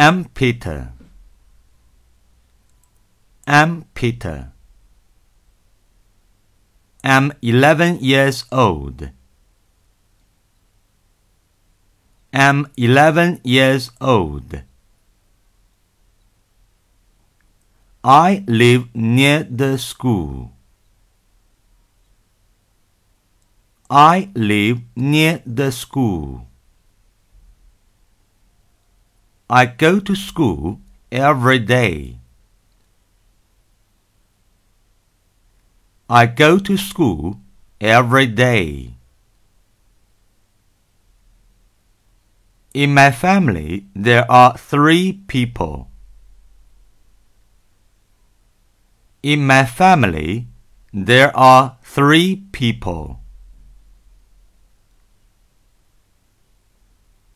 am 0.00 0.24
Peter. 0.32 0.94
am 3.46 3.84
Peter. 3.92 4.52
am 7.04 7.32
11 7.42 7.98
years 8.00 8.44
old. 8.50 9.10
am 12.32 12.66
11 12.78 13.40
years 13.44 13.90
old. 14.00 14.62
I 18.02 18.42
live 18.46 18.88
near 18.94 19.42
the 19.42 19.76
school. 19.76 20.52
I 23.90 24.30
live 24.34 24.80
near 24.96 25.42
the 25.44 25.70
school. 25.70 26.49
I 29.52 29.66
go 29.66 29.98
to 29.98 30.14
school 30.14 30.80
every 31.10 31.58
day. 31.58 32.20
I 36.08 36.26
go 36.26 36.60
to 36.60 36.76
school 36.76 37.40
every 37.80 38.28
day. 38.28 38.94
In 42.72 42.94
my 42.94 43.10
family, 43.10 43.86
there 43.92 44.30
are 44.30 44.56
three 44.56 45.14
people. 45.26 45.90
In 49.20 49.44
my 49.44 49.64
family, 49.64 50.46
there 50.92 51.36
are 51.36 51.76
three 51.82 52.44
people. 52.52 53.18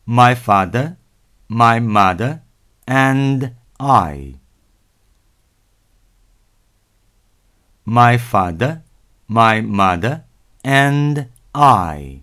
My 0.06 0.36
father, 0.36 0.96
my 1.54 1.78
mother, 1.78 2.42
and 2.86 3.54
I. 3.78 4.34
My 7.84 8.16
father, 8.18 8.82
my 9.28 9.60
mother, 9.60 10.24
and 10.64 11.28
I. 11.54 12.22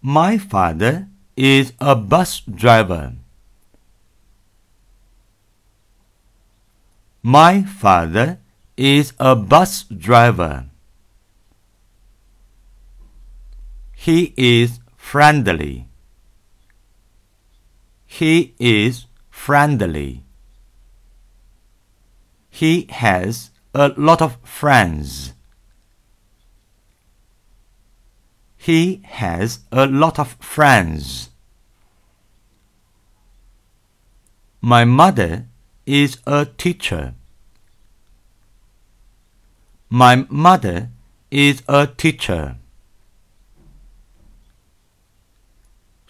My 0.00 0.38
father 0.38 1.08
is 1.36 1.72
a 1.80 1.96
bus 1.96 2.40
driver. 2.40 3.14
My 7.22 7.62
father 7.64 8.38
is 8.76 9.12
a 9.18 9.34
bus 9.34 9.82
driver. 9.82 10.66
He 13.96 14.32
is 14.36 14.78
friendly. 15.16 15.88
He 18.04 18.54
is 18.58 19.06
friendly. 19.30 20.24
He 22.50 22.86
has 22.90 23.50
a 23.72 23.94
lot 23.96 24.20
of 24.20 24.36
friends. 24.44 25.32
He 28.58 29.00
has 29.04 29.60
a 29.72 29.86
lot 29.86 30.18
of 30.18 30.36
friends. 30.38 31.30
My 34.60 34.84
mother 34.84 35.46
is 35.86 36.18
a 36.26 36.44
teacher. 36.44 37.14
My 39.88 40.26
mother 40.28 40.90
is 41.30 41.62
a 41.66 41.86
teacher. 41.86 42.56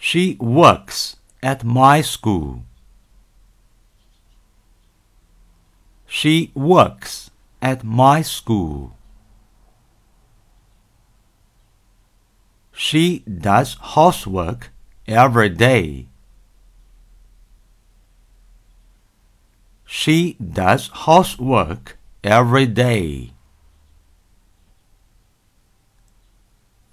She 0.09 0.37
works 0.39 1.17
at 1.43 1.65
my 1.65 1.99
school. 1.99 2.63
She 6.05 6.51
works 6.55 7.29
at 7.61 7.83
my 7.83 8.21
school. 8.21 8.95
She 12.71 13.19
does 13.49 13.75
housework 13.95 14.71
every 15.05 15.49
day. 15.49 16.07
She 19.83 20.37
does 20.39 20.87
housework 21.03 21.97
every 22.23 22.65
day. 22.65 23.33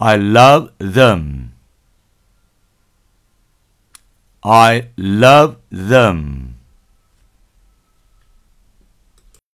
I 0.01 0.17
love 0.17 0.73
them. 0.79 1.34
I 4.45 4.91
love 4.99 5.57
them. 5.71 6.44